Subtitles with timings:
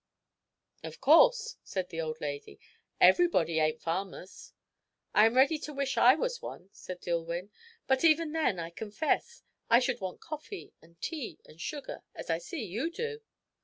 [0.83, 2.59] "Of course," said the old lady;
[2.99, 4.51] "everybody ain't farmers."
[5.13, 7.51] "I am ready to wish I was one," said Dillwyn.
[7.85, 12.39] "But even then, I confess, I should want coffee and tea and sugar as I
[12.39, 12.89] see you.
[12.89, 13.21] do."